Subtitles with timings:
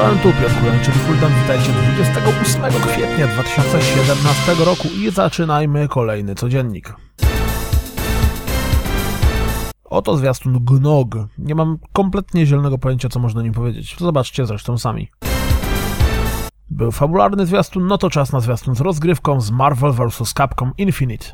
[0.00, 6.94] Czołem tu Piotr Kulańczyk Fuldan, witajcie 28 kwietnia 2017 roku i zaczynajmy kolejny codziennik.
[9.84, 11.16] Oto zwiastun Gnog.
[11.38, 13.96] Nie mam kompletnie zielonego pojęcia, co można nim powiedzieć.
[13.98, 15.10] Zobaczcie zresztą sami.
[16.70, 20.34] Był fabularny zwiastun, no to czas na zwiastun z rozgrywką z Marvel vs.
[20.34, 21.26] Capcom Infinite.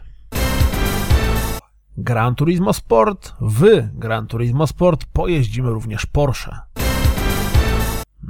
[1.96, 3.33] Gran Turismo Sport.
[3.41, 6.66] W Gran Turismo Sport pojeździmy również Porsche.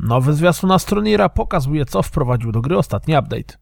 [0.06, 3.58] Nowy zwiastun Astronira pokazuje, co wprowadził do gry ostatni update.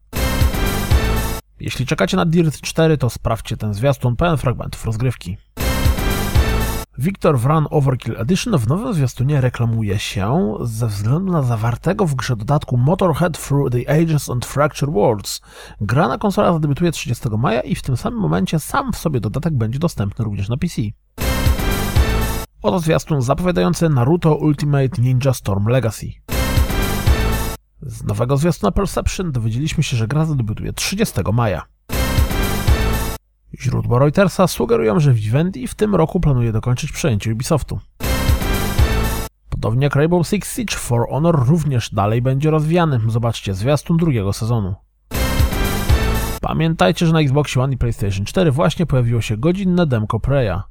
[1.59, 5.37] Jeśli czekacie na Dirt 4, to sprawdźcie ten zwiastun pełen fragmentów rozgrywki.
[6.97, 12.35] Victor Run Overkill Edition w nowym zwiastunie reklamuje się ze względu na zawartego w grze
[12.35, 15.41] dodatku Motorhead Through the Ages and Fractured Worlds.
[15.81, 19.53] Gra na konsolach zadebiutuje 30 maja i w tym samym momencie sam w sobie dodatek
[19.53, 20.81] będzie dostępny również na PC.
[22.61, 26.34] Oto zwiastun zapowiadający Naruto Ultimate Ninja Storm Legacy.
[28.05, 31.61] Nowego zwiastuna Perception dowiedzieliśmy się, że gra zadebiutuje 30 maja.
[33.61, 37.79] Źródła Reutersa sugerują, że Vivendi w tym roku planuje dokończyć przejęcie Ubisoftu.
[39.49, 42.99] Podobnie jak Rainbow Six Siege, For Honor również dalej będzie rozwijany.
[43.07, 44.75] Zobaczcie zwiastun drugiego sezonu.
[46.41, 50.61] Pamiętajcie, że na Xbox One i PlayStation 4 właśnie pojawiło się godzinne demko Preya.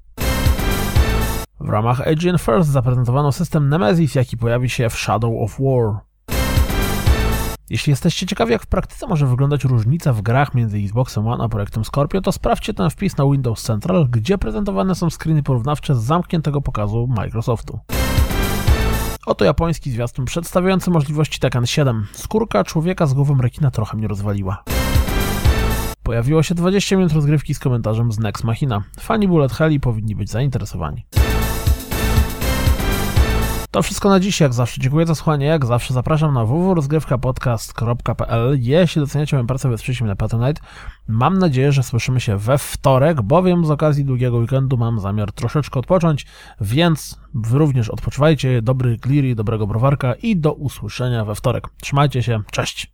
[1.60, 6.13] W ramach Aegean First zaprezentowano system Nemesis, jaki pojawi się w Shadow of War.
[7.70, 11.48] Jeśli jesteście ciekawi, jak w praktyce może wyglądać różnica w grach między Xboxem One a
[11.48, 15.98] projektem Scorpio, to sprawdźcie ten wpis na Windows Central, gdzie prezentowane są screeny porównawcze z
[15.98, 17.78] zamkniętego pokazu Microsoftu.
[19.26, 22.06] Oto japoński zwiastun przedstawiający możliwości Tekken 7.
[22.12, 24.62] Skórka człowieka z głową rekina trochę mnie rozwaliła.
[26.02, 28.82] Pojawiło się 20 minut rozgrywki z komentarzem z Nex Machina.
[29.00, 31.06] Fani Bullet Helli powinni być zainteresowani.
[33.74, 34.80] To wszystko na dziś, jak zawsze.
[34.80, 40.16] Dziękuję za słuchanie, jak zawsze zapraszam na www.rozgrywkapodcast.pl Jeśli doceniacie moją pracę, wesprzyjcie mnie na
[40.16, 40.60] Patronite.
[41.08, 45.80] Mam nadzieję, że słyszymy się we wtorek, bowiem z okazji długiego weekendu mam zamiar troszeczkę
[45.80, 46.26] odpocząć,
[46.60, 51.68] więc wy również odpoczywajcie, dobry cleary, dobrego browarka i do usłyszenia we wtorek.
[51.80, 52.93] Trzymajcie się, cześć!